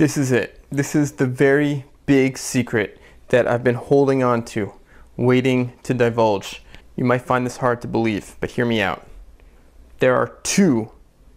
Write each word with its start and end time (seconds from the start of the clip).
This 0.00 0.16
is 0.16 0.32
it. 0.32 0.64
This 0.70 0.94
is 0.94 1.12
the 1.12 1.26
very 1.26 1.84
big 2.06 2.38
secret 2.38 2.98
that 3.28 3.46
I've 3.46 3.62
been 3.62 3.74
holding 3.74 4.22
on 4.22 4.46
to, 4.46 4.72
waiting 5.18 5.74
to 5.82 5.92
divulge. 5.92 6.62
You 6.96 7.04
might 7.04 7.20
find 7.20 7.44
this 7.44 7.58
hard 7.58 7.82
to 7.82 7.86
believe, 7.86 8.34
but 8.40 8.52
hear 8.52 8.64
me 8.64 8.80
out. 8.80 9.06
There 9.98 10.16
are 10.16 10.38
two 10.42 10.90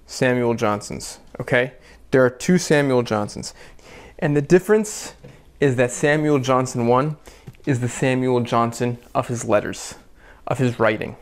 Samuel 0.05 0.53
Johnsons, 0.53 1.19
okay? 1.41 1.73
There 2.11 2.23
are 2.23 2.29
two 2.29 2.57
Samuel 2.57 3.03
Johnsons. 3.03 3.53
And 4.19 4.33
the 4.33 4.41
difference 4.41 5.15
is 5.59 5.75
that 5.75 5.91
Samuel 5.91 6.39
Johnson 6.39 6.87
1 6.87 7.17
is 7.65 7.81
the 7.81 7.89
Samuel 7.89 8.39
Johnson 8.39 8.97
of 9.13 9.27
his 9.27 9.43
letters, 9.43 9.95
of 10.47 10.59
his 10.59 10.79
writing. 10.79 11.17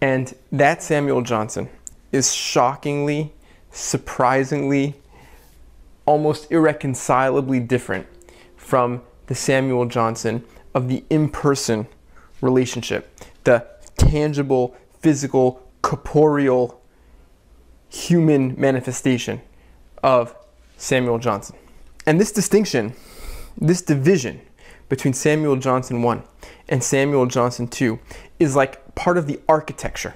And 0.00 0.34
that 0.50 0.82
Samuel 0.82 1.22
Johnson 1.22 1.68
is 2.10 2.34
shockingly, 2.34 3.32
surprisingly, 3.70 4.96
almost 6.08 6.50
irreconcilably 6.50 7.60
different 7.60 8.06
from 8.56 9.02
the 9.26 9.34
Samuel 9.34 9.84
Johnson 9.84 10.42
of 10.72 10.88
the 10.88 11.04
in 11.10 11.28
person 11.28 11.86
relationship, 12.40 13.14
the 13.44 13.66
tangible, 13.98 14.74
physical, 15.00 15.62
corporeal, 15.82 16.80
human 17.90 18.58
manifestation 18.58 19.42
of 20.02 20.34
Samuel 20.78 21.18
Johnson. 21.18 21.56
And 22.06 22.18
this 22.18 22.32
distinction, 22.32 22.94
this 23.58 23.82
division 23.82 24.40
between 24.88 25.12
Samuel 25.12 25.56
Johnson 25.56 26.00
1 26.00 26.22
and 26.70 26.82
Samuel 26.82 27.26
Johnson 27.26 27.68
2 27.68 27.98
is 28.38 28.56
like 28.56 28.94
part 28.94 29.18
of 29.18 29.26
the 29.26 29.40
architecture 29.46 30.14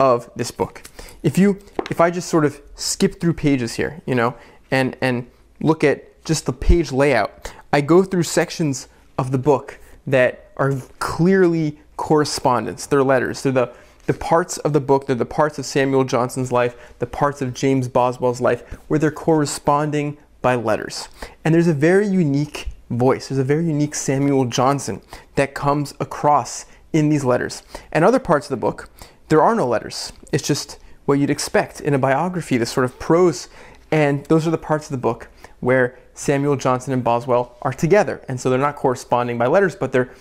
of 0.00 0.30
this 0.34 0.50
book. 0.50 0.82
If 1.22 1.38
you 1.38 1.60
if 1.90 2.00
I 2.00 2.10
just 2.10 2.28
sort 2.28 2.44
of 2.44 2.60
skip 2.74 3.20
through 3.20 3.34
pages 3.34 3.74
here, 3.74 4.02
you 4.04 4.16
know, 4.16 4.34
and 4.70 4.96
and 5.00 5.30
look 5.60 5.84
at 5.84 6.24
just 6.24 6.46
the 6.46 6.52
page 6.52 6.92
layout, 6.92 7.52
I 7.72 7.80
go 7.80 8.02
through 8.02 8.24
sections 8.24 8.88
of 9.16 9.30
the 9.30 9.38
book 9.38 9.78
that 10.06 10.50
are 10.56 10.72
clearly 10.98 11.78
correspondence. 11.96 12.86
They're 12.86 13.02
letters. 13.02 13.42
They're 13.42 13.52
the 13.52 13.72
the 14.08 14.14
parts 14.14 14.56
of 14.58 14.72
the 14.72 14.80
book, 14.80 15.06
they're 15.06 15.14
the 15.14 15.26
parts 15.26 15.58
of 15.58 15.66
Samuel 15.66 16.02
Johnson's 16.02 16.50
life, 16.50 16.94
the 16.98 17.06
parts 17.06 17.42
of 17.42 17.52
James 17.52 17.88
Boswell's 17.88 18.40
life, 18.40 18.62
where 18.88 18.98
they're 18.98 19.10
corresponding 19.10 20.16
by 20.40 20.54
letters. 20.54 21.08
And 21.44 21.54
there's 21.54 21.66
a 21.68 21.74
very 21.74 22.08
unique 22.08 22.68
voice, 22.88 23.28
there's 23.28 23.38
a 23.38 23.44
very 23.44 23.66
unique 23.66 23.94
Samuel 23.94 24.46
Johnson 24.46 25.02
that 25.34 25.54
comes 25.54 25.92
across 26.00 26.64
in 26.90 27.10
these 27.10 27.22
letters. 27.22 27.62
And 27.92 28.02
other 28.02 28.18
parts 28.18 28.46
of 28.46 28.50
the 28.50 28.56
book, 28.56 28.88
there 29.28 29.42
are 29.42 29.54
no 29.54 29.66
letters. 29.66 30.10
It's 30.32 30.46
just 30.46 30.78
what 31.04 31.18
you'd 31.18 31.28
expect 31.28 31.82
in 31.82 31.92
a 31.92 31.98
biography, 31.98 32.56
this 32.56 32.72
sort 32.72 32.86
of 32.86 32.98
prose. 32.98 33.48
And 33.90 34.24
those 34.26 34.46
are 34.46 34.50
the 34.50 34.58
parts 34.58 34.86
of 34.86 34.92
the 34.92 34.98
book 34.98 35.28
where 35.60 35.98
Samuel 36.14 36.56
Johnson 36.56 36.92
and 36.92 37.02
Boswell 37.02 37.56
are 37.62 37.72
together. 37.72 38.22
And 38.28 38.40
so 38.40 38.50
they're 38.50 38.58
not 38.58 38.76
corresponding 38.76 39.38
by 39.38 39.46
letters, 39.46 39.74
but 39.74 39.92
they're 39.92 40.14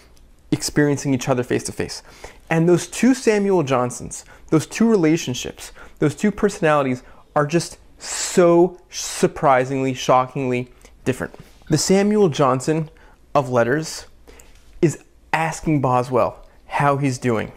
experiencing 0.51 1.13
each 1.13 1.27
other 1.27 1.43
face 1.43 1.63
to 1.63 1.71
face. 1.71 2.01
And 2.49 2.69
those 2.69 2.87
two 2.87 3.13
Samuel 3.13 3.63
Johnsons, 3.63 4.23
those 4.49 4.65
two 4.65 4.89
relationships, 4.89 5.71
those 5.99 6.15
two 6.15 6.31
personalities 6.31 7.03
are 7.35 7.45
just 7.45 7.77
so 7.99 8.79
surprisingly, 8.89 9.93
shockingly 9.93 10.71
different. 11.03 11.35
The 11.69 11.77
Samuel 11.77 12.29
Johnson 12.29 12.89
of 13.35 13.49
letters 13.49 14.05
is 14.81 15.03
asking 15.33 15.81
Boswell 15.81 16.45
how 16.67 16.97
he's 16.97 17.17
doing. 17.17 17.51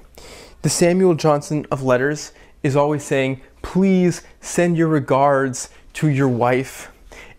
The 0.62 0.68
Samuel 0.68 1.14
Johnson 1.14 1.66
of 1.70 1.82
letters 1.82 2.32
is 2.62 2.76
always 2.76 3.02
saying, 3.02 3.40
please 3.62 4.22
send 4.40 4.76
your 4.76 4.88
regards 4.88 5.70
to 6.00 6.08
your 6.08 6.28
wife. 6.28 6.90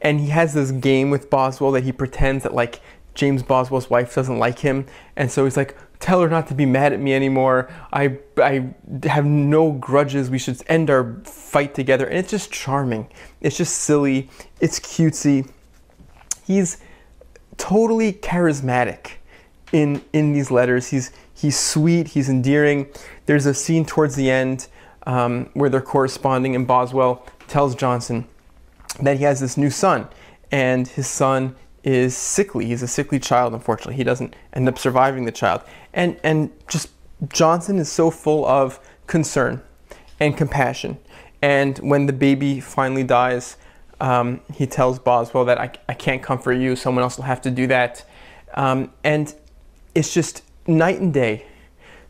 And 0.01 0.19
he 0.19 0.27
has 0.27 0.53
this 0.53 0.71
game 0.71 1.09
with 1.09 1.31
Boswell 1.31 1.71
that 1.71 1.83
he 1.83 1.91
pretends 1.91 2.43
that 2.43 2.53
like 2.53 2.79
James 3.15 3.41
Boswell's 3.41 3.89
wife 3.89 4.13
doesn't 4.13 4.37
like 4.37 4.59
him. 4.59 4.85
And 5.15 5.31
so 5.31 5.45
he's 5.45 5.57
like, 5.57 5.75
tell 5.99 6.21
her 6.21 6.29
not 6.29 6.45
to 6.47 6.53
be 6.53 6.67
mad 6.67 6.93
at 6.93 6.99
me 6.99 7.15
anymore. 7.15 7.71
I, 7.91 8.19
I 8.37 8.71
have 9.03 9.25
no 9.25 9.71
grudges. 9.71 10.29
We 10.29 10.37
should 10.37 10.61
end 10.67 10.91
our 10.91 11.21
fight 11.23 11.73
together. 11.73 12.05
And 12.05 12.19
it's 12.19 12.29
just 12.29 12.51
charming. 12.51 13.09
It's 13.41 13.57
just 13.57 13.79
silly. 13.79 14.29
It's 14.59 14.79
cutesy. 14.79 15.49
He's 16.45 16.77
totally 17.57 18.13
charismatic 18.13 19.13
in, 19.71 20.03
in 20.13 20.33
these 20.33 20.51
letters. 20.51 20.89
He's, 20.89 21.11
he's 21.33 21.59
sweet. 21.59 22.09
He's 22.09 22.29
endearing. 22.29 22.89
There's 23.25 23.47
a 23.47 23.55
scene 23.55 23.85
towards 23.85 24.15
the 24.15 24.29
end 24.29 24.67
um, 25.07 25.49
where 25.55 25.69
they're 25.69 25.81
corresponding, 25.81 26.55
and 26.55 26.67
Boswell 26.67 27.25
tells 27.47 27.73
Johnson 27.73 28.27
that 28.99 29.17
he 29.17 29.23
has 29.23 29.39
this 29.39 29.57
new 29.57 29.69
son, 29.69 30.07
and 30.51 30.87
his 30.87 31.07
son 31.07 31.55
is 31.83 32.15
sickly. 32.15 32.65
He's 32.65 32.83
a 32.83 32.87
sickly 32.87 33.19
child, 33.19 33.53
unfortunately. 33.53 33.95
He 33.95 34.03
doesn't 34.03 34.35
end 34.53 34.67
up 34.67 34.77
surviving 34.77 35.25
the 35.25 35.31
child. 35.31 35.61
And, 35.93 36.19
and 36.23 36.51
just 36.67 36.89
Johnson 37.29 37.79
is 37.79 37.91
so 37.91 38.11
full 38.11 38.45
of 38.45 38.79
concern 39.07 39.61
and 40.19 40.37
compassion. 40.37 40.99
And 41.41 41.77
when 41.79 42.05
the 42.05 42.13
baby 42.13 42.59
finally 42.59 43.03
dies, 43.03 43.57
um, 43.99 44.41
he 44.53 44.67
tells 44.67 44.99
Boswell 44.99 45.45
that 45.45 45.59
I, 45.59 45.71
I 45.87 45.93
can't 45.93 46.21
comfort 46.21 46.53
you, 46.53 46.75
someone 46.75 47.03
else 47.03 47.17
will 47.17 47.25
have 47.25 47.41
to 47.41 47.51
do 47.51 47.67
that. 47.67 48.05
Um, 48.53 48.91
and 49.03 49.33
it's 49.95 50.13
just 50.13 50.43
night 50.67 50.99
and 50.99 51.13
day 51.13 51.45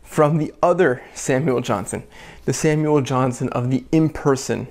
from 0.02 0.38
the 0.38 0.52
other 0.62 1.02
Samuel 1.14 1.60
Johnson, 1.60 2.04
the 2.44 2.52
Samuel 2.52 3.00
Johnson 3.00 3.48
of 3.50 3.70
the 3.70 3.84
in 3.92 4.10
person 4.10 4.68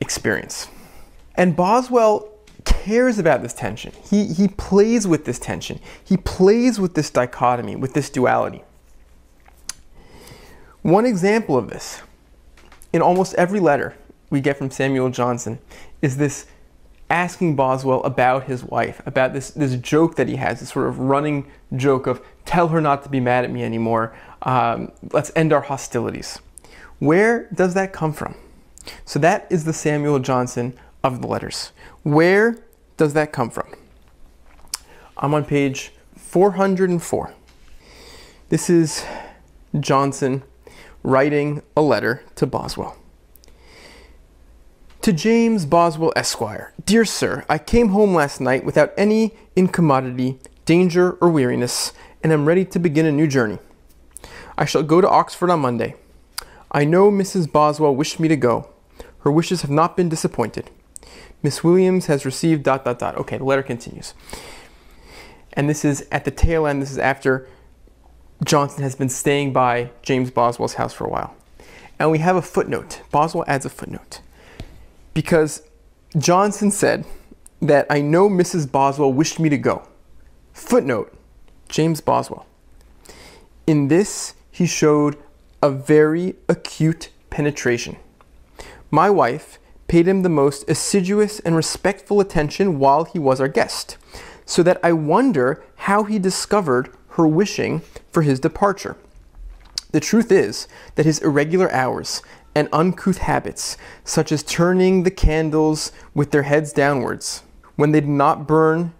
experience. 0.00 0.68
And 1.38 1.54
Boswell 1.54 2.28
cares 2.64 3.18
about 3.18 3.42
this 3.42 3.54
tension. 3.54 3.92
He, 4.10 4.26
he 4.26 4.48
plays 4.48 5.06
with 5.06 5.24
this 5.24 5.38
tension. 5.38 5.80
He 6.04 6.16
plays 6.16 6.80
with 6.80 6.94
this 6.94 7.10
dichotomy, 7.10 7.76
with 7.76 7.94
this 7.94 8.10
duality. 8.10 8.64
One 10.82 11.06
example 11.06 11.56
of 11.56 11.70
this, 11.70 12.02
in 12.92 13.00
almost 13.02 13.34
every 13.34 13.60
letter 13.60 13.94
we 14.30 14.40
get 14.40 14.58
from 14.58 14.70
Samuel 14.70 15.10
Johnson, 15.10 15.60
is 16.02 16.16
this 16.16 16.46
asking 17.08 17.56
Boswell 17.56 18.02
about 18.02 18.44
his 18.44 18.64
wife, 18.64 19.00
about 19.06 19.32
this, 19.32 19.50
this 19.50 19.76
joke 19.76 20.16
that 20.16 20.28
he 20.28 20.36
has, 20.36 20.60
this 20.60 20.70
sort 20.70 20.88
of 20.88 20.98
running 20.98 21.50
joke 21.76 22.06
of, 22.06 22.20
tell 22.46 22.68
her 22.68 22.80
not 22.80 23.02
to 23.04 23.08
be 23.08 23.20
mad 23.20 23.44
at 23.44 23.50
me 23.50 23.62
anymore, 23.62 24.14
um, 24.42 24.90
let's 25.12 25.30
end 25.36 25.52
our 25.52 25.62
hostilities. 25.62 26.40
Where 26.98 27.48
does 27.54 27.74
that 27.74 27.92
come 27.92 28.12
from? 28.12 28.34
So 29.04 29.18
that 29.20 29.46
is 29.50 29.64
the 29.64 29.72
Samuel 29.72 30.18
Johnson 30.18 30.76
of 31.02 31.20
the 31.20 31.26
letters. 31.26 31.72
Where 32.02 32.58
does 32.96 33.14
that 33.14 33.32
come 33.32 33.50
from? 33.50 33.74
I'm 35.16 35.34
on 35.34 35.44
page 35.44 35.92
404. 36.16 37.34
This 38.48 38.70
is 38.70 39.04
Johnson 39.78 40.42
writing 41.02 41.62
a 41.76 41.82
letter 41.82 42.22
to 42.36 42.46
Boswell. 42.46 42.96
To 45.02 45.12
James 45.12 45.64
Boswell, 45.64 46.12
Esquire. 46.16 46.72
Dear 46.84 47.04
Sir, 47.04 47.44
I 47.48 47.58
came 47.58 47.90
home 47.90 48.14
last 48.14 48.40
night 48.40 48.64
without 48.64 48.92
any 48.96 49.34
incommodity, 49.56 50.38
danger, 50.64 51.12
or 51.12 51.30
weariness, 51.30 51.92
and 52.22 52.32
am 52.32 52.46
ready 52.46 52.64
to 52.66 52.78
begin 52.78 53.06
a 53.06 53.12
new 53.12 53.26
journey. 53.26 53.58
I 54.56 54.64
shall 54.64 54.82
go 54.82 55.00
to 55.00 55.08
Oxford 55.08 55.50
on 55.50 55.60
Monday. 55.60 55.94
I 56.70 56.84
know 56.84 57.10
Mrs. 57.10 57.50
Boswell 57.50 57.94
wished 57.94 58.20
me 58.20 58.28
to 58.28 58.36
go. 58.36 58.68
Her 59.20 59.30
wishes 59.30 59.62
have 59.62 59.70
not 59.70 59.96
been 59.96 60.08
disappointed. 60.08 60.70
Miss 61.42 61.62
Williams 61.62 62.06
has 62.06 62.24
received 62.24 62.62
dot 62.62 62.84
dot 62.84 62.98
dot. 62.98 63.16
Okay, 63.16 63.38
the 63.38 63.44
letter 63.44 63.62
continues. 63.62 64.14
And 65.52 65.68
this 65.68 65.84
is 65.84 66.06
at 66.10 66.24
the 66.24 66.30
tail 66.30 66.66
end, 66.66 66.82
this 66.82 66.90
is 66.90 66.98
after 66.98 67.48
Johnson 68.44 68.82
has 68.82 68.94
been 68.94 69.08
staying 69.08 69.52
by 69.52 69.90
James 70.02 70.30
Boswell's 70.30 70.74
house 70.74 70.92
for 70.92 71.04
a 71.04 71.10
while. 71.10 71.34
And 71.98 72.10
we 72.10 72.18
have 72.18 72.36
a 72.36 72.42
footnote. 72.42 73.02
Boswell 73.10 73.44
adds 73.48 73.64
a 73.64 73.68
footnote. 73.68 74.20
Because 75.14 75.62
Johnson 76.16 76.70
said 76.70 77.04
that 77.60 77.86
I 77.90 78.00
know 78.00 78.28
Mrs. 78.28 78.70
Boswell 78.70 79.12
wished 79.12 79.40
me 79.40 79.48
to 79.48 79.58
go. 79.58 79.88
Footnote 80.52 81.12
James 81.68 82.00
Boswell. 82.00 82.46
In 83.66 83.88
this, 83.88 84.34
he 84.50 84.66
showed 84.66 85.16
a 85.62 85.70
very 85.70 86.36
acute 86.48 87.10
penetration. 87.30 87.96
My 88.90 89.10
wife 89.10 89.58
paid 89.88 90.06
him 90.06 90.22
the 90.22 90.28
most 90.28 90.68
assiduous 90.68 91.40
and 91.40 91.56
respectful 91.56 92.20
attention 92.20 92.78
while 92.78 93.04
he 93.04 93.18
was 93.18 93.40
our 93.40 93.48
guest, 93.48 93.96
so 94.44 94.62
that 94.62 94.78
I 94.82 94.92
wonder 94.92 95.64
how 95.76 96.04
he 96.04 96.18
discovered 96.18 96.94
her 97.12 97.26
wishing 97.26 97.80
for 98.12 98.22
his 98.22 98.38
departure. 98.38 98.96
The 99.90 100.00
truth 100.00 100.30
is 100.30 100.68
that 100.94 101.06
his 101.06 101.18
irregular 101.20 101.72
hours 101.72 102.22
and 102.54 102.68
uncouth 102.72 103.18
habits, 103.18 103.76
such 104.04 104.30
as 104.30 104.42
turning 104.42 105.02
the 105.02 105.10
candles 105.10 105.90
with 106.14 106.30
their 106.30 106.42
heads 106.42 106.72
downwards, 106.72 107.42
when 107.76 107.92
they 107.92 108.00
did 108.00 108.08
not 108.10 108.46
burn 108.46 108.92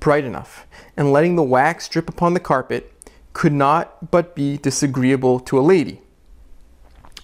bright 0.00 0.24
enough, 0.24 0.66
and 0.96 1.12
letting 1.12 1.36
the 1.36 1.42
wax 1.42 1.88
drip 1.88 2.08
upon 2.08 2.32
the 2.32 2.40
carpet, 2.40 2.92
could 3.34 3.52
not 3.52 4.10
but 4.10 4.34
be 4.34 4.56
disagreeable 4.56 5.38
to 5.40 5.58
a 5.58 5.60
lady. 5.60 6.00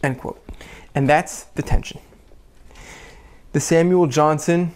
End 0.03 0.19
quote. 0.19 0.45
And 0.95 1.09
that's 1.09 1.45
the 1.45 1.63
tension 1.63 2.01
the 3.55 3.61
Samuel 3.61 4.09
Johnson 4.09 4.75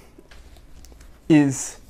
is 1.29 1.81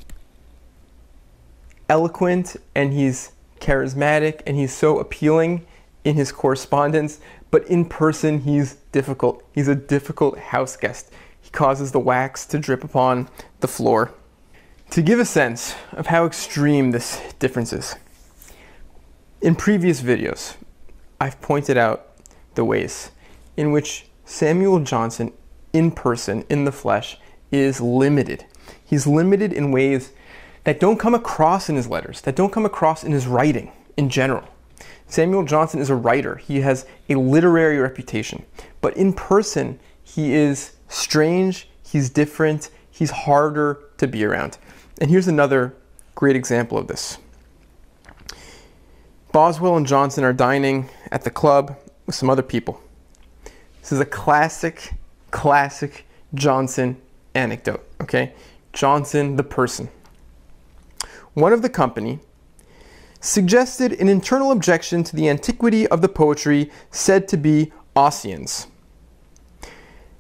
eloquent 1.91 2.57
and 2.75 2.95
he's 2.95 3.33
charismatic 3.61 4.41
and 4.47 4.57
he's 4.57 4.73
so 4.73 4.99
appealing 4.99 5.67
in 6.05 6.15
his 6.15 6.33
correspondence, 6.33 7.21
but 7.51 7.67
in 7.67 7.85
person 7.85 8.41
he's 8.41 8.77
difficult. 8.91 9.45
He's 9.53 9.69
a 9.69 9.75
difficult 9.75 10.39
house 10.39 10.79
guest. 10.79 11.13
He 11.39 11.51
causes 11.51 11.93
the 11.93 12.01
wax 12.01 12.47
to 12.47 12.59
drip 12.59 12.83
upon 12.83 13.29
the 13.61 13.69
floor. 13.69 14.15
To 14.93 15.03
give 15.03 15.21
a 15.21 15.27
sense 15.27 15.75
of 15.93 16.07
how 16.07 16.25
extreme 16.25 16.93
this 16.93 17.21
difference 17.39 17.75
is, 17.75 17.97
in 19.43 19.55
previous 19.55 20.01
videos, 20.01 20.57
I've 21.21 21.39
pointed 21.43 21.77
out 21.77 22.17
the 22.55 22.65
ways 22.65 23.11
in 23.59 23.73
which 23.73 24.07
Samuel 24.25 24.81
Johnson, 24.81 25.35
in 25.73 25.91
person, 25.91 26.45
in 26.49 26.65
the 26.65 26.73
flesh, 26.73 27.19
is 27.51 27.81
limited. 27.81 28.45
He's 28.85 29.07
limited 29.07 29.53
in 29.53 29.73
ways 29.73 30.13
that 30.65 30.81
don't 30.81 30.99
come 30.99 31.15
across 31.15 31.69
in 31.69 31.77
his 31.77 31.89
letters, 31.89 32.21
that 32.23 32.37
don't 32.37 32.53
come 32.53 32.67
across 32.67 33.05
in 33.05 33.13
his 33.13 33.27
writing 33.27 33.73
in 33.97 34.11
general. 34.11 34.47
Samuel 35.07 35.45
Johnson 35.45 35.81
is 35.81 35.89
a 35.89 35.95
writer, 35.95 36.37
he 36.37 36.61
has 36.61 36.87
a 37.09 37.15
literary 37.15 37.79
reputation, 37.79 38.45
but 38.81 38.95
in 38.97 39.13
person, 39.15 39.81
he 40.05 40.35
is 40.35 40.73
strange, 40.89 41.69
he's 41.83 42.11
different, 42.11 42.71
he's 42.91 43.11
harder 43.11 43.81
to 43.97 44.07
be 44.07 44.25
around. 44.25 44.59
And 45.01 45.11
here's 45.11 45.29
another 45.29 45.75
great 46.15 46.37
example 46.37 46.77
of 46.77 46.89
this. 46.89 47.19
Boswell 49.33 49.77
and 49.77 49.87
Johnson 49.87 50.25
are 50.25 50.33
dining 50.33 50.91
at 51.11 51.23
the 51.23 51.31
club 51.31 51.77
with 52.07 52.15
some 52.15 52.29
other 52.29 52.43
people. 52.43 52.81
This 53.81 53.93
is 53.93 54.01
a 54.01 54.07
classic, 54.07 54.93
classic 55.31 56.07
Johnson 56.35 57.01
anecdote, 57.35 57.87
okay? 58.01 58.35
Johnson, 58.73 59.37
the 59.37 59.43
person. 59.43 59.89
One 61.35 61.53
of 61.53 61.63
the 61.63 61.69
company 61.69 62.21
suggested 63.21 63.93
an 63.93 64.09
internal 64.09 64.53
objection 64.53 65.03
to 65.05 65.17
the 65.17 65.29
antiquity 65.29 65.87
of 65.89 66.03
the 66.03 66.09
poetry 66.09 66.71
said 66.91 67.29
to 67.29 67.37
be 67.37 67.73
Ossian's. 67.97 68.67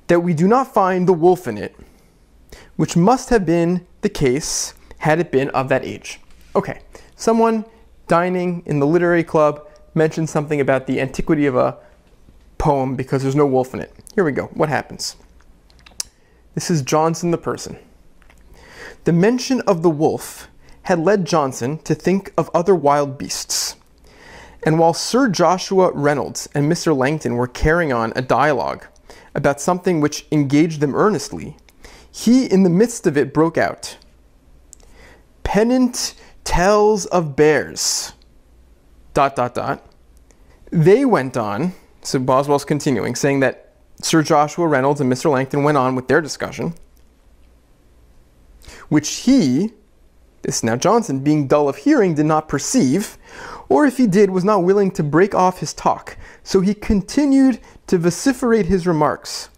That 0.09 0.21
we 0.21 0.35
do 0.35 0.49
not 0.49 0.73
find 0.73 1.07
the 1.07 1.13
wolf 1.13 1.47
in 1.47 1.59
it, 1.59 1.77
which 2.77 2.97
must 2.97 3.31
have 3.31 3.45
been 3.45 3.87
the 4.01 4.09
case 4.09 4.75
had 4.99 5.21
it 5.21 5.31
been 5.31 5.51
of 5.51 5.69
that 5.69 5.85
age. 5.85 6.21
Okay, 6.57 6.81
someone 7.15 7.65
dining 8.09 8.63
in 8.67 8.81
the 8.81 8.87
literary 8.87 9.23
club 9.23 9.69
mentioned 9.95 10.29
something 10.29 10.61
about 10.61 10.87
the 10.87 11.01
antiquity 11.01 11.47
of 11.47 11.57
a 11.57 11.77
poem 12.57 12.97
because 12.97 13.23
there's 13.23 13.37
no 13.37 13.47
wolf 13.47 13.75
in 13.75 13.81
it. 13.81 13.93
Here 14.19 14.25
we 14.25 14.32
go. 14.32 14.47
What 14.47 14.69
happens? 14.69 15.15
This 16.56 16.73
is 16.73 16.82
Johnson 16.82 17.31
the 17.31 17.38
person. 17.38 17.79
The 19.05 19.12
mention 19.12 19.61
of 19.61 19.85
the 19.85 19.91
wolf 19.91 20.49
had 20.82 20.99
led 20.99 21.25
Johnson 21.25 21.79
to 21.85 21.94
think 21.94 22.32
of 22.37 22.50
other 22.53 22.75
wild 22.75 23.17
beasts. 23.17 23.76
And 24.65 24.76
while 24.76 24.93
Sir 24.93 25.29
Joshua 25.29 25.93
Reynolds 25.93 26.49
and 26.53 26.69
Mr. 26.69 26.97
Langton 26.97 27.37
were 27.37 27.47
carrying 27.47 27.93
on 27.93 28.12
a 28.17 28.20
dialogue 28.20 28.88
about 29.37 29.61
something 29.61 30.00
which 30.00 30.26
engaged 30.32 30.81
them 30.81 30.97
earnestly, 30.97 31.56
he, 32.11 32.47
in 32.47 32.64
the 32.64 32.71
midst 32.71 33.06
of 33.06 33.17
it, 33.17 33.32
broke 33.32 33.56
out 33.56 33.99
Pennant 35.44 36.14
tells 36.43 37.06
of 37.06 37.37
bears. 37.37 38.14
Dot, 39.14 39.37
dot, 39.37 39.55
dot. 39.55 39.87
They 40.73 41.05
went 41.05 41.37
on, 41.37 41.73
so 42.03 42.19
Boswell's 42.19 42.64
continuing, 42.64 43.14
saying 43.14 43.38
that 43.38 43.67
Sir 44.03 44.23
Joshua 44.23 44.67
Reynolds 44.67 45.00
and 45.00 45.12
Mr. 45.12 45.31
Langton 45.31 45.65
went 45.65 45.77
on 45.77 45.95
with 45.95 46.09
their 46.09 46.21
discussion, 46.21 46.75
which 48.89 49.09
he, 49.11 49.73
this 50.43 50.62
now 50.62 50.77
Johnson, 50.77 51.21
being 51.21 51.49
dull 51.49 51.69
of 51.69 51.77
hearing, 51.77 52.15
did 52.15 52.27
not 52.27 52.49
perceive, 52.49 53.19
or 53.69 53.87
if 53.87 53.97
he 53.97 54.06
did, 54.06 54.31
was 54.31 54.45
not 54.45 54.62
willing 54.62 54.91
to 54.93 55.03
break 55.03 55.35
off 55.35 55.59
his 55.59 55.75
talk. 55.75 56.17
So 56.43 56.61
he 56.61 56.75
continued 56.75 57.59
to 57.89 57.99
vociferate 57.99 58.67
his 58.67 58.87
remarks, 58.87 59.50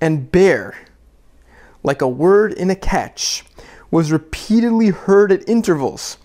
and 0.00 0.32
bear, 0.32 0.74
like 1.82 2.00
a 2.00 2.08
word 2.08 2.52
in 2.54 2.70
a 2.70 2.76
catch, 2.76 3.44
was 3.90 4.10
repeatedly 4.10 4.88
heard 4.88 5.30
at 5.30 5.46
intervals, 5.48 6.16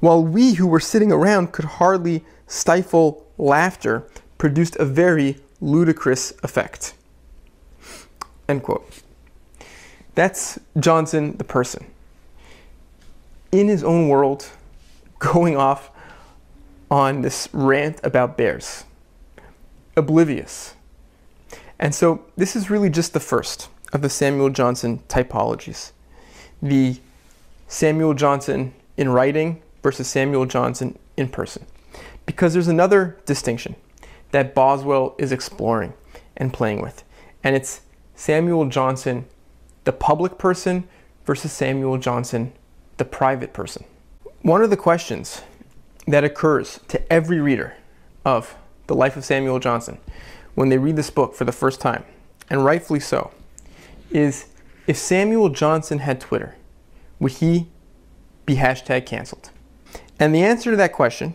while 0.00 0.24
we 0.24 0.54
who 0.54 0.66
were 0.66 0.80
sitting 0.80 1.12
around 1.12 1.52
could 1.52 1.64
hardly 1.64 2.24
stifle 2.48 3.24
laughter, 3.38 4.08
produced 4.36 4.74
a 4.76 4.84
very 4.84 5.38
ludicrous 5.62 6.34
effect. 6.42 6.92
End 8.48 8.62
quote. 8.62 8.86
That's 10.14 10.58
Johnson, 10.78 11.36
the 11.38 11.44
person. 11.44 11.86
In 13.50 13.68
his 13.68 13.82
own 13.82 14.08
world, 14.08 14.50
going 15.18 15.56
off 15.56 15.90
on 16.90 17.22
this 17.22 17.48
rant 17.52 18.00
about 18.02 18.36
bears, 18.36 18.84
oblivious. 19.96 20.74
And 21.78 21.94
so, 21.94 22.26
this 22.36 22.54
is 22.54 22.68
really 22.68 22.90
just 22.90 23.14
the 23.14 23.20
first 23.20 23.68
of 23.92 24.02
the 24.02 24.10
Samuel 24.10 24.50
Johnson 24.50 25.02
typologies. 25.08 25.92
The 26.60 27.00
Samuel 27.66 28.14
Johnson 28.14 28.74
in 28.96 29.08
writing 29.08 29.62
versus 29.82 30.06
Samuel 30.06 30.46
Johnson 30.46 30.98
in 31.16 31.28
person. 31.28 31.66
Because 32.26 32.52
there's 32.52 32.68
another 32.68 33.18
distinction 33.24 33.74
that 34.32 34.54
Boswell 34.54 35.14
is 35.18 35.32
exploring 35.32 35.94
and 36.36 36.52
playing 36.52 36.82
with, 36.82 37.04
and 37.44 37.54
it's 37.54 37.82
Samuel 38.14 38.66
Johnson 38.66 39.26
the 39.84 39.92
public 39.92 40.38
person 40.38 40.88
versus 41.24 41.52
Samuel 41.52 41.98
Johnson, 41.98 42.52
the 42.96 43.04
private 43.04 43.52
person. 43.52 43.84
One 44.42 44.62
of 44.62 44.70
the 44.70 44.76
questions 44.76 45.42
that 46.06 46.24
occurs 46.24 46.80
to 46.88 47.12
every 47.12 47.40
reader 47.40 47.74
of 48.24 48.56
the 48.86 48.94
life 48.94 49.16
of 49.16 49.24
Samuel 49.24 49.58
Johnson 49.58 49.98
when 50.54 50.68
they 50.68 50.78
read 50.78 50.96
this 50.96 51.10
book 51.10 51.34
for 51.34 51.44
the 51.44 51.52
first 51.52 51.80
time, 51.80 52.04
and 52.50 52.64
rightfully 52.64 53.00
so, 53.00 53.32
is 54.10 54.46
if 54.86 54.96
Samuel 54.96 55.48
Johnson 55.48 56.00
had 56.00 56.20
Twitter, 56.20 56.56
would 57.18 57.32
he 57.32 57.68
be 58.44 58.56
hashtag 58.56 59.06
canceled? 59.06 59.50
And 60.18 60.34
the 60.34 60.42
answer 60.42 60.70
to 60.70 60.76
that 60.76 60.92
question 60.92 61.34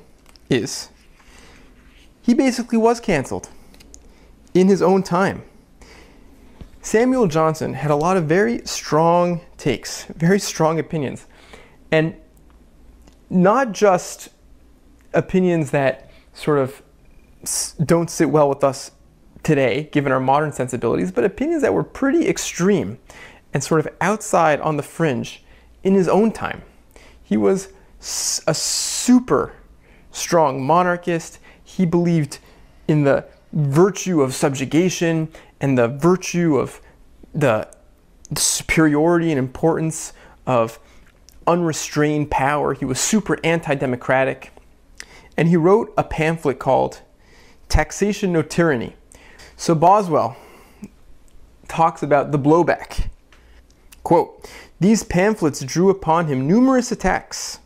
is 0.50 0.90
he 2.28 2.34
basically 2.34 2.78
was 2.78 3.00
canceled 3.00 3.50
in 4.54 4.68
his 4.68 4.82
own 4.82 5.02
time. 5.02 5.44
Samuel 6.82 7.28
Johnson 7.28 7.74
had 7.74 7.90
a 7.90 7.96
lot 7.96 8.18
of 8.18 8.26
very 8.26 8.62
strong 8.66 9.40
takes, 9.58 10.04
very 10.06 10.38
strong 10.38 10.78
opinions, 10.78 11.26
and 11.90 12.16
not 13.30 13.72
just 13.72 14.28
opinions 15.14 15.72
that 15.72 16.12
sort 16.34 16.60
of 16.60 16.84
don't 17.86 18.10
sit 18.10 18.30
well 18.30 18.50
with 18.50 18.62
us 18.62 18.92
today, 19.42 19.88
given 19.94 20.12
our 20.12 20.20
modern 20.20 20.52
sensibilities, 20.52 21.14
but 21.14 21.24
opinions 21.24 21.62
that 21.62 21.74
were 21.74 21.84
pretty 21.84 22.28
extreme 22.28 23.00
and 23.54 23.64
sort 23.64 23.80
of 23.80 23.88
outside 24.02 24.60
on 24.60 24.76
the 24.76 24.84
fringe 24.84 25.46
in 25.82 25.94
his 25.94 26.10
own 26.10 26.34
time. 26.34 26.62
He 27.24 27.38
was 27.38 27.70
a 28.46 28.54
super 28.54 29.54
strong 30.12 30.62
monarchist. 30.62 31.40
He 31.68 31.86
believed 31.86 32.40
in 32.88 33.04
the 33.04 33.26
virtue 33.52 34.22
of 34.22 34.34
subjugation 34.34 35.28
and 35.60 35.78
the 35.78 35.90
virtue 35.90 36.58
of 36.58 36.80
the, 37.34 37.68
superiority 38.36 39.32
and 39.32 39.40
importance 39.40 40.14
of 40.46 40.80
unrestrained 41.46 42.32
power. 42.32 42.74
He 42.74 42.86
was 42.86 43.00
super 43.00 43.38
anti 43.44 43.76
democratic. 43.76 44.52
And 45.36 45.50
he 45.50 45.58
wrote 45.58 45.94
a 45.98 46.04
pamphlet 46.04 46.58
called 46.58 47.02
Taxation 47.70 48.32
No 48.32 48.42
Tyranny. 48.42 48.96
So 49.56 49.76
Boswell 49.76 50.38
talks 51.68 52.02
about 52.02 52.32
the 52.32 52.40
blowback. 52.40 53.10
Quote, 54.04 54.50
these 54.80 55.04
pamphlets 55.04 55.62
drew 55.62 55.90
upon 55.90 56.28
him 56.28 56.48
numerous 56.48 56.92
attacks. 56.94 57.60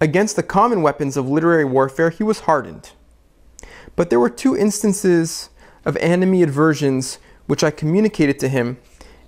Against 0.00 0.36
the 0.36 0.42
common 0.42 0.82
weapons 0.82 1.16
of 1.16 1.28
literary 1.28 1.64
warfare, 1.64 2.10
he 2.10 2.22
was 2.22 2.40
hardened. 2.40 2.92
But 3.96 4.10
there 4.10 4.20
were 4.20 4.30
two 4.30 4.56
instances 4.56 5.50
of 5.84 5.94
animadversions 5.96 7.18
which 7.46 7.62
I 7.62 7.70
communicated 7.70 8.38
to 8.40 8.48
him, 8.48 8.78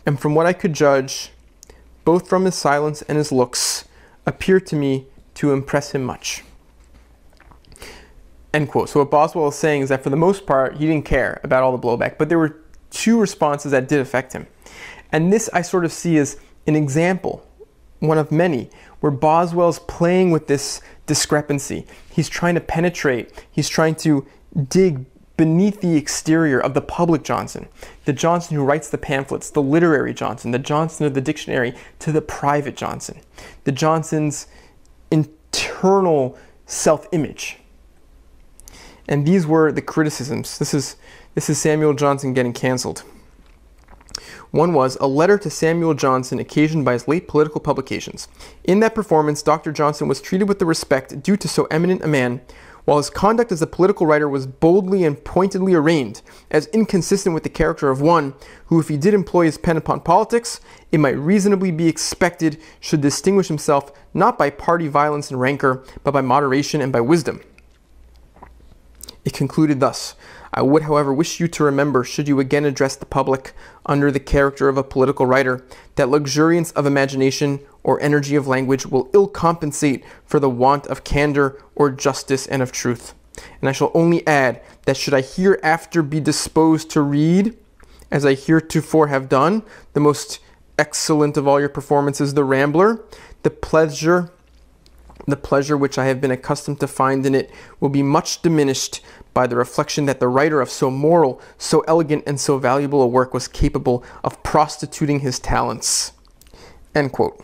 and 0.04 0.18
from 0.18 0.34
what 0.34 0.46
I 0.46 0.52
could 0.52 0.72
judge, 0.72 1.32
both 2.04 2.28
from 2.28 2.44
his 2.44 2.54
silence 2.54 3.02
and 3.02 3.18
his 3.18 3.30
looks, 3.30 3.84
appeared 4.24 4.66
to 4.68 4.76
me 4.76 5.06
to 5.34 5.52
impress 5.52 5.92
him 5.92 6.02
much. 6.02 6.42
End 8.54 8.70
quote. 8.70 8.88
So 8.88 9.00
what 9.00 9.10
Boswell 9.10 9.48
is 9.48 9.54
saying 9.54 9.82
is 9.82 9.88
that 9.90 10.02
for 10.02 10.10
the 10.10 10.16
most 10.16 10.46
part, 10.46 10.76
he 10.76 10.86
didn't 10.86 11.04
care 11.04 11.40
about 11.42 11.62
all 11.62 11.76
the 11.76 11.86
blowback, 11.86 12.16
but 12.16 12.28
there 12.28 12.38
were 12.38 12.60
two 12.90 13.20
responses 13.20 13.72
that 13.72 13.88
did 13.88 14.00
affect 14.00 14.32
him. 14.32 14.46
And 15.12 15.32
this 15.32 15.50
I 15.52 15.62
sort 15.62 15.84
of 15.84 15.92
see 15.92 16.16
as 16.16 16.38
an 16.66 16.74
example, 16.74 17.46
one 18.00 18.18
of 18.18 18.32
many, 18.32 18.70
where 19.00 19.12
Boswell's 19.12 19.78
playing 19.80 20.30
with 20.30 20.46
this 20.46 20.80
discrepancy. 21.06 21.86
He's 22.10 22.28
trying 22.28 22.54
to 22.54 22.60
penetrate, 22.60 23.44
he's 23.50 23.68
trying 23.68 23.94
to 23.96 24.26
dig 24.56 25.04
beneath 25.36 25.80
the 25.80 25.96
exterior 25.96 26.58
of 26.58 26.74
the 26.74 26.80
public 26.80 27.22
Johnson, 27.22 27.68
the 28.06 28.12
Johnson 28.12 28.56
who 28.56 28.64
writes 28.64 28.88
the 28.88 28.98
pamphlets, 28.98 29.50
the 29.50 29.62
literary 29.62 30.14
Johnson, 30.14 30.50
the 30.50 30.58
Johnson 30.58 31.06
of 31.06 31.14
the 31.14 31.20
dictionary, 31.20 31.74
to 31.98 32.10
the 32.10 32.22
private 32.22 32.76
Johnson, 32.76 33.20
the 33.64 33.72
Johnson's 33.72 34.46
internal 35.10 36.38
self 36.64 37.06
image. 37.12 37.58
And 39.08 39.26
these 39.26 39.46
were 39.46 39.70
the 39.70 39.82
criticisms. 39.82 40.58
This 40.58 40.74
is, 40.74 40.96
this 41.34 41.48
is 41.48 41.58
Samuel 41.58 41.94
Johnson 41.94 42.32
getting 42.32 42.52
canceled. 42.52 43.04
One 44.50 44.72
was 44.72 44.96
a 45.00 45.06
letter 45.06 45.38
to 45.38 45.50
Samuel 45.50 45.94
Johnson 45.94 46.38
occasioned 46.38 46.84
by 46.84 46.94
his 46.94 47.06
late 47.06 47.28
political 47.28 47.60
publications. 47.60 48.26
In 48.64 48.80
that 48.80 48.94
performance, 48.94 49.42
Dr. 49.42 49.70
Johnson 49.70 50.08
was 50.08 50.20
treated 50.20 50.48
with 50.48 50.58
the 50.58 50.66
respect 50.66 51.22
due 51.22 51.36
to 51.36 51.46
so 51.46 51.64
eminent 51.66 52.02
a 52.02 52.08
man, 52.08 52.40
while 52.86 52.96
his 52.96 53.10
conduct 53.10 53.52
as 53.52 53.60
a 53.60 53.66
political 53.66 54.06
writer 54.06 54.28
was 54.28 54.46
boldly 54.46 55.04
and 55.04 55.22
pointedly 55.24 55.74
arraigned 55.74 56.22
as 56.50 56.66
inconsistent 56.68 57.34
with 57.34 57.42
the 57.42 57.50
character 57.50 57.90
of 57.90 58.00
one 58.00 58.32
who, 58.66 58.80
if 58.80 58.88
he 58.88 58.96
did 58.96 59.12
employ 59.12 59.44
his 59.44 59.58
pen 59.58 59.76
upon 59.76 60.00
politics, 60.00 60.60
it 60.92 60.98
might 60.98 61.18
reasonably 61.18 61.72
be 61.72 61.88
expected 61.88 62.58
should 62.80 63.00
distinguish 63.00 63.48
himself 63.48 63.92
not 64.14 64.38
by 64.38 64.48
party 64.48 64.86
violence 64.86 65.30
and 65.30 65.40
rancor, 65.40 65.84
but 66.04 66.12
by 66.12 66.20
moderation 66.20 66.80
and 66.80 66.92
by 66.92 67.00
wisdom. 67.00 67.40
It 69.24 69.32
concluded 69.32 69.80
thus 69.80 70.14
I 70.56 70.62
would, 70.62 70.84
however, 70.84 71.12
wish 71.12 71.38
you 71.38 71.48
to 71.48 71.64
remember, 71.64 72.02
should 72.02 72.28
you 72.28 72.40
again 72.40 72.64
address 72.64 72.96
the 72.96 73.04
public 73.04 73.52
under 73.84 74.10
the 74.10 74.18
character 74.18 74.70
of 74.70 74.78
a 74.78 74.82
political 74.82 75.26
writer, 75.26 75.62
that 75.96 76.08
luxuriance 76.08 76.72
of 76.72 76.86
imagination 76.86 77.60
or 77.84 78.00
energy 78.00 78.36
of 78.36 78.48
language 78.48 78.86
will 78.86 79.10
ill 79.12 79.28
compensate 79.28 80.02
for 80.24 80.40
the 80.40 80.48
want 80.48 80.86
of 80.86 81.04
candor 81.04 81.62
or 81.74 81.90
justice 81.90 82.46
and 82.46 82.62
of 82.62 82.72
truth. 82.72 83.12
And 83.60 83.68
I 83.68 83.72
shall 83.72 83.90
only 83.92 84.26
add 84.26 84.62
that 84.86 84.96
should 84.96 85.12
I 85.12 85.20
hereafter 85.20 86.02
be 86.02 86.20
disposed 86.20 86.88
to 86.92 87.02
read, 87.02 87.54
as 88.10 88.24
I 88.24 88.32
heretofore 88.32 89.08
have 89.08 89.28
done, 89.28 89.62
the 89.92 90.00
most 90.00 90.38
excellent 90.78 91.36
of 91.36 91.46
all 91.46 91.60
your 91.60 91.68
performances, 91.68 92.32
The 92.32 92.44
Rambler, 92.44 93.04
the 93.42 93.50
pleasure 93.50 94.30
the 95.26 95.36
pleasure 95.36 95.76
which 95.76 95.98
I 95.98 96.04
have 96.04 96.20
been 96.20 96.30
accustomed 96.30 96.78
to 96.80 96.86
find 96.86 97.26
in 97.26 97.34
it 97.34 97.50
will 97.80 97.88
be 97.88 98.02
much 98.02 98.42
diminished 98.42 99.00
by 99.36 99.46
the 99.46 99.54
reflection 99.54 100.06
that 100.06 100.18
the 100.18 100.28
writer 100.28 100.62
of 100.62 100.70
so 100.70 100.90
moral, 100.90 101.42
so 101.58 101.80
elegant, 101.80 102.24
and 102.26 102.40
so 102.40 102.56
valuable 102.56 103.02
a 103.02 103.06
work 103.06 103.34
was 103.34 103.46
capable 103.46 104.02
of 104.24 104.42
prostituting 104.42 105.20
his 105.20 105.38
talents. 105.38 106.12
End 106.94 107.12
quote. 107.12 107.38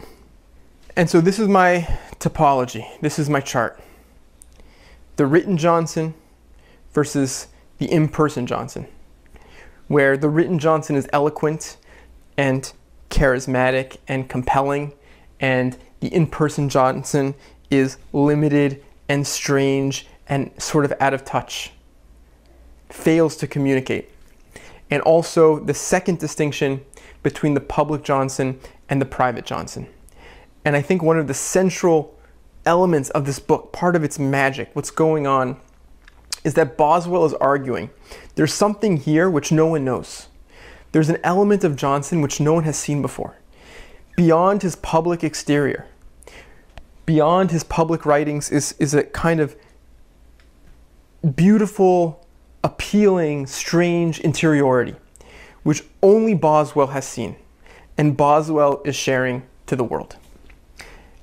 And 0.96 1.10
so 1.10 1.20
this 1.20 1.38
is 1.38 1.48
my 1.48 1.86
topology. 2.18 2.88
This 3.02 3.18
is 3.18 3.28
my 3.28 3.40
chart. 3.40 3.78
The 5.16 5.26
written 5.26 5.58
Johnson 5.58 6.14
versus 6.94 7.48
the 7.76 7.92
in 7.92 8.08
person 8.08 8.46
Johnson, 8.46 8.86
where 9.88 10.16
the 10.16 10.30
written 10.30 10.58
Johnson 10.58 10.96
is 10.96 11.06
eloquent 11.12 11.76
and 12.38 12.72
charismatic 13.10 13.98
and 14.08 14.30
compelling, 14.30 14.94
and 15.40 15.76
the 16.00 16.08
in 16.08 16.26
person 16.26 16.70
Johnson 16.70 17.34
is 17.70 17.98
limited 18.14 18.82
and 19.10 19.26
strange 19.26 20.06
and 20.26 20.50
sort 20.56 20.86
of 20.86 20.94
out 20.98 21.12
of 21.12 21.26
touch 21.26 21.70
fails 22.92 23.36
to 23.36 23.46
communicate. 23.46 24.10
And 24.90 25.02
also 25.02 25.58
the 25.58 25.74
second 25.74 26.18
distinction 26.18 26.84
between 27.22 27.54
the 27.54 27.60
public 27.60 28.02
Johnson 28.02 28.60
and 28.88 29.00
the 29.00 29.06
private 29.06 29.44
Johnson. 29.44 29.88
And 30.64 30.76
I 30.76 30.82
think 30.82 31.02
one 31.02 31.18
of 31.18 31.26
the 31.26 31.34
central 31.34 32.18
elements 32.64 33.10
of 33.10 33.24
this 33.24 33.38
book, 33.38 33.72
part 33.72 33.96
of 33.96 34.04
its 34.04 34.18
magic, 34.18 34.70
what's 34.74 34.90
going 34.90 35.26
on, 35.26 35.56
is 36.44 36.54
that 36.54 36.76
Boswell 36.76 37.24
is 37.24 37.34
arguing 37.34 37.90
there's 38.34 38.52
something 38.52 38.96
here 38.96 39.30
which 39.30 39.52
no 39.52 39.66
one 39.66 39.84
knows. 39.84 40.28
There's 40.92 41.08
an 41.08 41.18
element 41.22 41.64
of 41.64 41.76
Johnson 41.76 42.20
which 42.20 42.40
no 42.40 42.52
one 42.54 42.64
has 42.64 42.76
seen 42.76 43.02
before. 43.02 43.36
Beyond 44.16 44.62
his 44.62 44.76
public 44.76 45.24
exterior, 45.24 45.86
beyond 47.06 47.50
his 47.50 47.64
public 47.64 48.04
writings, 48.04 48.50
is, 48.50 48.74
is 48.78 48.94
a 48.94 49.04
kind 49.04 49.40
of 49.40 49.56
beautiful 51.34 52.21
appealing, 52.64 53.46
strange 53.46 54.20
interiority, 54.20 54.94
which 55.62 55.84
only 56.02 56.34
Boswell 56.34 56.88
has 56.88 57.06
seen, 57.06 57.36
and 57.98 58.16
Boswell 58.16 58.82
is 58.84 58.96
sharing 58.96 59.42
to 59.66 59.76
the 59.76 59.84
world. 59.84 60.16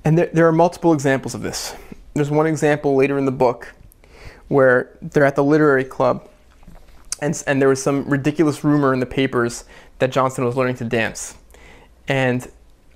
And 0.04 0.16
there, 0.16 0.30
there 0.32 0.46
are 0.48 0.52
multiple 0.52 0.92
examples 0.92 1.34
of 1.34 1.42
this. 1.42 1.74
There's 2.14 2.30
one 2.30 2.46
example 2.46 2.96
later 2.96 3.18
in 3.18 3.24
the 3.24 3.32
book 3.32 3.74
where 4.48 4.96
they're 5.00 5.24
at 5.24 5.36
the 5.36 5.44
literary 5.44 5.84
club, 5.84 6.28
and, 7.20 7.40
and 7.46 7.60
there 7.60 7.68
was 7.68 7.82
some 7.82 8.08
ridiculous 8.08 8.64
rumor 8.64 8.92
in 8.92 9.00
the 9.00 9.06
papers 9.06 9.64
that 9.98 10.10
Johnson 10.10 10.44
was 10.44 10.56
learning 10.56 10.76
to 10.76 10.84
dance. 10.84 11.36
And 12.08 12.50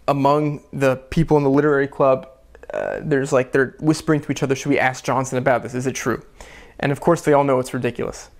among 0.08 0.62
the 0.72 0.96
people 0.96 1.36
in 1.36 1.44
the 1.44 1.50
literary 1.50 1.86
club, 1.86 2.28
uh, 2.72 3.00
there's 3.02 3.32
like 3.32 3.52
they're 3.52 3.76
whispering 3.78 4.20
to 4.22 4.32
each 4.32 4.42
other, 4.42 4.56
"Should 4.56 4.70
we 4.70 4.78
ask 4.78 5.04
Johnson 5.04 5.38
about 5.38 5.62
this? 5.62 5.74
Is 5.74 5.86
it 5.86 5.94
true?" 5.94 6.24
And 6.78 6.92
of 6.92 7.00
course, 7.00 7.22
they 7.22 7.32
all 7.32 7.44
know 7.44 7.58
it's 7.58 7.74
ridiculous. 7.74 8.30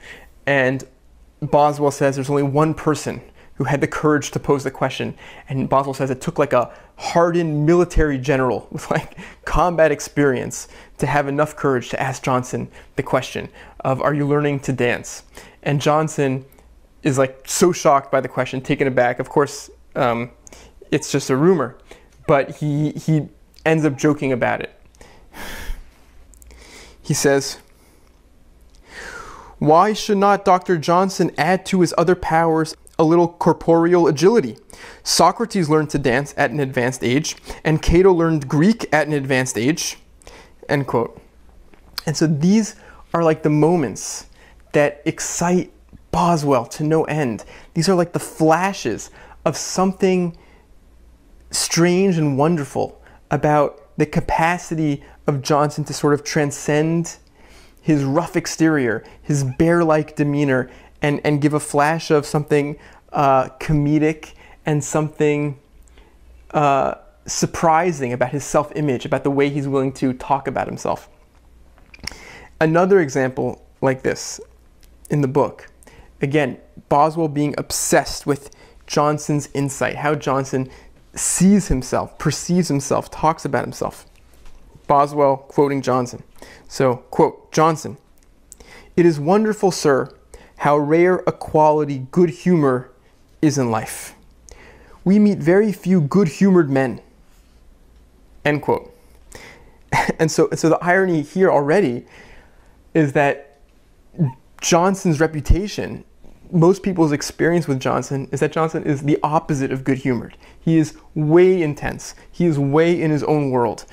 And 0.47 0.85
Boswell 1.41 1.91
says 1.91 2.17
there's 2.17 2.31
only 2.31 2.43
one 2.43 2.75
person 2.75 3.21
who 3.57 3.65
had 3.65 3.81
the 3.81 3.87
courage 3.87 4.31
to 4.33 4.41
pose 4.41 4.65
the 4.65 4.71
question. 4.71 5.17
And 5.49 5.69
Boswell 5.69 5.95
says 5.95 6.11
it 6.11 6.21
took 6.21 6.39
like 6.39 6.53
a 6.53 6.73
hardened 6.97 7.67
military 7.67 8.19
general 8.19 8.67
with 8.73 8.91
like 8.91 9.17
combat 9.45 9.93
experience 9.93 10.69
to 10.99 11.07
have 11.07 11.29
enough 11.29 11.57
courage 11.57 11.89
to 11.91 12.01
ask 12.01 12.23
Johnson 12.23 12.69
the 12.97 13.03
question 13.03 13.49
of, 13.81 14.01
Are 14.03 14.15
you 14.15 14.27
learning 14.27 14.61
to 14.61 14.73
dance? 14.73 15.23
And 15.63 15.81
Johnson 15.81 16.45
is 17.03 17.19
like 17.19 17.43
so 17.47 17.73
shocked 17.73 18.11
by 18.11 18.21
the 18.21 18.29
question, 18.29 18.61
taken 18.61 18.89
aback. 18.89 19.19
Of 19.21 19.29
course, 19.29 19.71
um, 19.95 20.31
it's 20.91 21.13
just 21.13 21.31
a 21.31 21.37
rumor, 21.37 21.77
but 22.27 22.57
he, 22.57 22.91
he 22.93 23.29
ends 23.65 23.85
up 23.85 23.97
joking 23.97 24.33
about 24.33 24.61
it. 24.61 24.81
He 27.03 27.15
says, 27.15 27.59
why 29.59 29.93
should 29.93 30.19
not 30.19 30.45
Dr. 30.45 30.79
Johnson 30.79 31.31
add 31.39 31.65
to 31.67 31.81
his 31.81 31.95
other 31.97 32.15
powers 32.15 32.77
a 32.99 33.05
little 33.05 33.29
corporeal 33.29 34.07
agility? 34.07 34.57
Socrates 35.03 35.69
learned 35.69 35.91
to 35.91 35.99
dance 35.99 36.35
at 36.37 36.51
an 36.51 36.61
advanced 36.61 37.05
age, 37.05 37.37
and 37.65 37.83
Cato 37.83 38.13
learned 38.13 38.49
Greek 38.49 38.87
at 38.93 39.07
an 39.07 39.13
advanced 39.13 39.57
age. 39.57 39.99
End 40.69 40.87
quote. 40.87 41.21
And 42.07 42.17
so 42.17 42.27
these 42.27 42.77
are 43.13 43.23
like 43.23 43.43
the 43.43 43.51
moments 43.51 44.27
that 44.73 45.03
excite 45.05 45.73
Boswell 46.11 46.67
to 46.67 46.85
no 46.85 47.05
end. 47.05 47.45
These 47.75 47.89
are 47.89 47.95
like 47.95 48.13
the 48.13 48.19
flashes 48.21 49.11
of 49.45 49.57
something 49.57 50.37
strange 51.51 52.19
and 52.19 52.37
wonderful 52.37 53.01
about 53.31 53.81
the 53.97 54.07
capacity 54.07 55.03
of 55.27 55.43
Johnson 55.43 55.85
to 55.85 55.93
sort 55.93 56.15
of 56.15 56.25
transcend 56.25 57.17
his 57.85 58.03
rough 58.03 58.35
exterior, 58.35 59.05
his 59.21 59.45
bear 59.45 59.85
like 59.85 60.17
demeanor, 60.17 60.71
and, 61.03 61.21
and 61.23 61.43
give 61.43 61.53
a 61.53 61.61
flash 61.61 62.11
of 62.11 62.25
something 62.25 62.79
uh, 63.13 63.51
comedic 63.61 64.33
and 64.65 64.83
something 64.83 65.59
uh, 66.53 66.95
surprising 67.27 68.15
about 68.15 68.31
his 68.31 68.43
self 68.43 68.73
image, 68.75 69.05
about 69.05 69.23
the 69.23 69.31
way 69.31 69.51
he's 69.51 69.69
willing 69.69 69.93
to 69.93 70.15
talk 70.15 70.49
about 70.49 70.67
himself. 70.67 71.11
Another 72.59 73.01
example 73.01 73.63
like 73.83 74.03
this 74.03 74.41
in 75.11 75.21
the 75.21 75.29
book, 75.29 75.71
again, 76.23 76.57
Boswell 76.89 77.29
being 77.29 77.55
obsessed 77.59 78.27
with 78.27 78.49
Johnson's 78.87 79.51
insight, 79.53 79.97
how 79.97 80.15
Johnson 80.15 80.71
sees 81.15 81.69
himself, 81.69 82.19
perceives 82.19 82.69
himself, 82.69 83.11
talks 83.11 83.45
about 83.45 83.63
himself. 83.63 84.07
Boswell 84.87 85.37
quoting 85.37 85.83
Johnson. 85.83 86.23
So, 86.69 86.97
quote 87.11 87.53
Johnson, 87.53 87.99
It 88.97 89.07
is 89.07 89.21
wonderful, 89.21 89.71
sir, 89.71 90.13
how 90.59 90.77
rare 90.79 91.17
a 91.27 91.33
quality 91.33 92.07
good 92.11 92.31
humor 92.31 92.91
is 93.43 93.59
in 93.59 93.71
life. 93.71 94.15
We 95.05 95.19
meet 95.19 95.39
very 95.39 95.73
few 95.73 96.01
good 96.01 96.29
humored 96.29 96.71
men. 96.71 97.01
End 98.45 98.63
quote. 98.63 98.91
And 100.19 100.31
so, 100.31 100.49
so 100.55 100.69
the 100.69 100.79
irony 100.85 101.23
here 101.23 101.51
already 101.51 102.05
is 102.95 103.13
that 103.13 103.59
Johnson's 104.61 105.21
reputation, 105.21 106.05
most 106.51 106.83
people's 106.83 107.13
experience 107.13 107.69
with 107.69 107.81
Johnson 107.81 108.29
is 108.33 108.41
that 108.41 108.53
Johnson 108.53 108.85
is 108.85 109.03
the 109.03 109.19
opposite 109.23 109.71
of 109.71 109.85
good 109.85 109.99
humored. 109.99 110.37
He 110.59 110.79
is 110.79 110.97
way 111.15 111.63
intense. 111.63 112.15
He 112.31 112.47
is 112.47 112.59
way 112.59 113.01
in 113.01 113.11
his 113.11 113.23
own 113.25 113.51
world. 113.51 113.85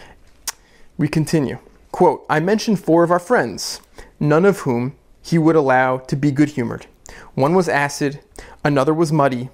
We 0.98 1.08
continue. 1.08 1.60
Quote, 1.91 2.25
I 2.29 2.39
mentioned 2.39 2.79
four 2.83 3.03
of 3.03 3.12
our 3.12 3.19
friends, 3.19 3.81
none 4.19 4.45
of 4.45 4.60
whom 4.60 4.95
he 5.21 5.38
would 5.38 5.55
allow 5.55 5.98
to 5.98 6.15
be 6.15 6.31
good 6.31 6.50
humored. 6.50 6.88
One 7.36 7.53
was 7.53 7.69
acid, 7.69 8.21
another 8.63 8.93
was 8.93 9.12
muddy, 9.12 9.50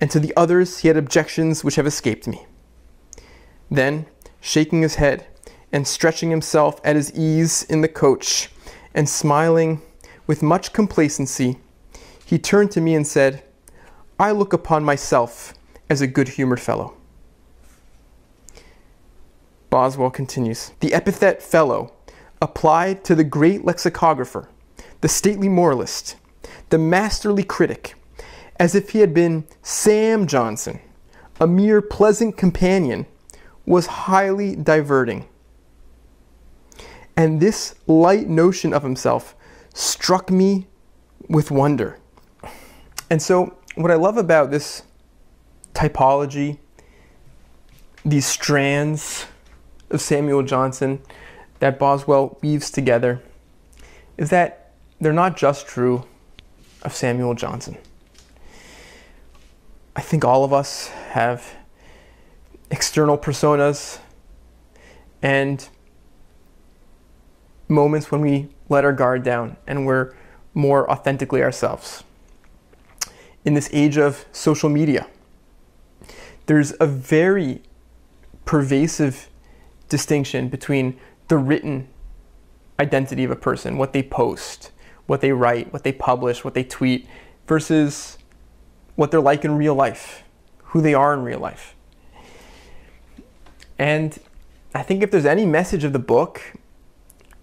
and 0.00 0.10
to 0.10 0.20
the 0.20 0.32
others 0.36 0.78
he 0.78 0.88
had 0.88 0.96
objections 0.96 1.62
which 1.62 1.76
have 1.76 1.86
escaped 1.86 2.26
me. 2.26 2.46
Then, 3.70 4.06
shaking 4.40 4.82
his 4.82 4.96
head 4.96 5.26
and 5.70 5.86
stretching 5.86 6.30
himself 6.30 6.80
at 6.82 6.96
his 6.96 7.12
ease 7.14 7.62
in 7.64 7.82
the 7.82 7.88
coach, 7.88 8.50
and 8.94 9.08
smiling 9.08 9.82
with 10.26 10.42
much 10.42 10.72
complacency, 10.72 11.58
he 12.24 12.38
turned 12.38 12.70
to 12.72 12.80
me 12.80 12.94
and 12.94 13.06
said, 13.06 13.42
I 14.18 14.32
look 14.32 14.52
upon 14.52 14.82
myself 14.82 15.54
as 15.88 16.00
a 16.00 16.06
good 16.06 16.28
humored 16.28 16.60
fellow. 16.60 16.97
Boswell 19.70 20.10
continues 20.10 20.72
The 20.80 20.94
epithet 20.94 21.42
fellow 21.42 21.92
applied 22.40 23.04
to 23.04 23.14
the 23.14 23.24
great 23.24 23.64
lexicographer, 23.64 24.48
the 25.00 25.08
stately 25.08 25.48
moralist, 25.48 26.16
the 26.70 26.78
masterly 26.78 27.42
critic, 27.42 27.94
as 28.56 28.74
if 28.74 28.90
he 28.90 29.00
had 29.00 29.12
been 29.12 29.44
Sam 29.62 30.26
Johnson, 30.26 30.80
a 31.40 31.46
mere 31.46 31.80
pleasant 31.82 32.36
companion, 32.36 33.06
was 33.66 33.86
highly 33.86 34.56
diverting. 34.56 35.28
And 37.16 37.40
this 37.40 37.74
light 37.86 38.28
notion 38.28 38.72
of 38.72 38.82
himself 38.82 39.34
struck 39.74 40.30
me 40.30 40.66
with 41.28 41.50
wonder. 41.50 41.98
And 43.10 43.20
so, 43.20 43.56
what 43.74 43.90
I 43.90 43.94
love 43.94 44.16
about 44.16 44.50
this 44.50 44.82
typology, 45.74 46.58
these 48.04 48.26
strands 48.26 49.26
of 49.90 50.00
Samuel 50.00 50.42
Johnson 50.42 51.00
that 51.60 51.78
Boswell 51.78 52.38
weaves 52.40 52.70
together, 52.70 53.20
is 54.16 54.30
that 54.30 54.72
they're 55.00 55.12
not 55.12 55.36
just 55.36 55.66
true 55.66 56.04
of 56.82 56.94
Samuel 56.94 57.34
Johnson. 57.34 57.76
I 59.96 60.00
think 60.00 60.24
all 60.24 60.44
of 60.44 60.52
us 60.52 60.88
have 61.10 61.56
external 62.70 63.18
personas 63.18 63.98
and 65.22 65.68
moments 67.66 68.10
when 68.10 68.20
we 68.20 68.48
let 68.68 68.84
our 68.84 68.92
guard 68.92 69.22
down 69.22 69.56
and 69.66 69.86
we're 69.86 70.14
more 70.54 70.90
authentically 70.90 71.42
ourselves. 71.42 72.04
In 73.44 73.54
this 73.54 73.68
age 73.72 73.96
of 73.96 74.24
social 74.32 74.68
media, 74.68 75.06
there's 76.46 76.74
a 76.80 76.86
very 76.86 77.62
pervasive 78.44 79.28
distinction 79.88 80.48
between 80.48 80.98
the 81.28 81.36
written 81.36 81.88
identity 82.80 83.24
of 83.24 83.30
a 83.30 83.36
person, 83.36 83.76
what 83.76 83.92
they 83.92 84.02
post, 84.02 84.70
what 85.06 85.20
they 85.20 85.32
write, 85.32 85.72
what 85.72 85.84
they 85.84 85.92
publish, 85.92 86.44
what 86.44 86.54
they 86.54 86.64
tweet, 86.64 87.06
versus 87.46 88.18
what 88.94 89.10
they're 89.10 89.20
like 89.20 89.44
in 89.44 89.56
real 89.56 89.74
life, 89.74 90.22
who 90.64 90.80
they 90.80 90.94
are 90.94 91.14
in 91.14 91.22
real 91.22 91.40
life. 91.40 91.74
And 93.78 94.18
I 94.74 94.82
think 94.82 95.02
if 95.02 95.10
there's 95.10 95.26
any 95.26 95.46
message 95.46 95.84
of 95.84 95.92
the 95.92 95.98
book, 95.98 96.42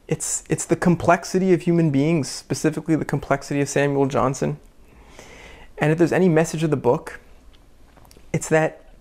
it's 0.07 0.43
it's 0.49 0.65
the 0.65 0.75
complexity 0.75 1.53
of 1.53 1.63
human 1.63 1.89
beings, 1.89 2.29
specifically 2.29 2.95
the 2.95 3.05
complexity 3.05 3.61
of 3.61 3.69
Samuel 3.69 4.05
Johnson. 4.05 4.59
And 5.77 5.91
if 5.91 5.97
there's 5.97 6.13
any 6.13 6.29
message 6.29 6.63
of 6.63 6.69
the 6.69 6.77
book, 6.77 7.19
it's 8.31 8.47
that 8.49 8.93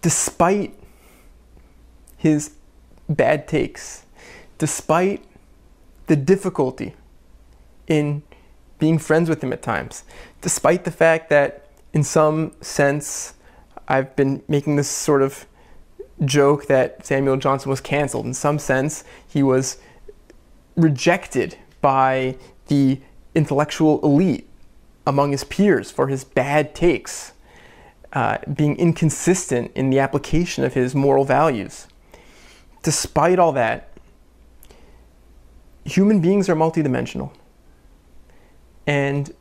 despite 0.00 0.74
his 2.16 2.54
bad 3.08 3.48
takes, 3.48 4.04
despite 4.58 5.24
the 6.06 6.16
difficulty 6.16 6.94
in 7.86 8.22
being 8.78 8.98
friends 8.98 9.28
with 9.28 9.42
him 9.42 9.52
at 9.52 9.62
times, 9.62 10.04
despite 10.40 10.84
the 10.84 10.90
fact 10.90 11.30
that 11.30 11.68
in 11.92 12.02
some 12.04 12.52
sense 12.60 13.34
I've 13.88 14.14
been 14.16 14.42
making 14.48 14.76
this 14.76 14.88
sort 14.88 15.22
of 15.22 15.46
joke 16.24 16.66
that 16.66 17.04
Samuel 17.06 17.36
Johnson 17.36 17.70
was 17.70 17.80
canceled. 17.80 18.26
In 18.26 18.34
some 18.34 18.58
sense, 18.58 19.04
he 19.26 19.42
was 19.42 19.78
rejected 20.76 21.56
by 21.80 22.36
the 22.66 23.00
intellectual 23.34 24.00
elite 24.02 24.48
among 25.06 25.32
his 25.32 25.44
peers 25.44 25.90
for 25.90 26.08
his 26.08 26.22
bad 26.22 26.74
takes, 26.74 27.32
uh, 28.12 28.38
being 28.52 28.76
inconsistent 28.76 29.72
in 29.74 29.90
the 29.90 29.98
application 29.98 30.64
of 30.64 30.74
his 30.74 30.94
moral 30.94 31.24
values. 31.24 31.87
Despite 32.82 33.38
all 33.38 33.52
that, 33.52 33.90
human 35.84 36.20
beings 36.20 36.48
are 36.48 36.54
multidimensional. 36.54 37.32
And 38.86 39.34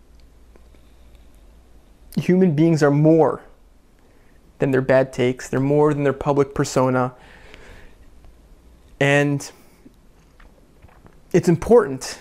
human 2.17 2.55
beings 2.55 2.81
are 2.81 2.91
more 2.91 3.41
than 4.59 4.71
their 4.71 4.81
bad 4.81 5.13
takes, 5.13 5.49
they're 5.49 5.59
more 5.59 5.93
than 5.93 6.03
their 6.03 6.13
public 6.13 6.55
persona. 6.55 7.13
And 8.99 9.49
it's 11.31 11.47
important 11.47 12.17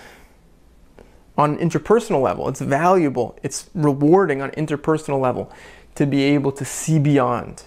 on 1.38 1.58
an 1.58 1.70
interpersonal 1.70 2.22
level. 2.22 2.48
It's 2.48 2.60
valuable, 2.60 3.38
it's 3.42 3.70
rewarding 3.74 4.42
on 4.42 4.50
an 4.50 4.66
interpersonal 4.66 5.20
level 5.20 5.50
to 5.94 6.06
be 6.06 6.22
able 6.22 6.52
to 6.52 6.64
see 6.64 6.98
beyond 6.98 7.62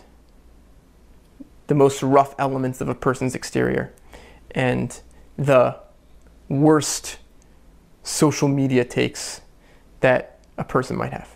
the 1.69 1.75
most 1.75 2.01
rough 2.01 2.33
elements 2.39 2.81
of 2.81 2.89
a 2.89 2.95
person's 2.95 3.35
exterior 3.35 3.93
and 4.51 5.01
the 5.37 5.77
worst 6.49 7.17
social 8.01 8.47
media 8.47 8.83
takes 8.83 9.41
that 9.99 10.39
a 10.57 10.63
person 10.63 10.97
might 10.97 11.13
have. 11.13 11.35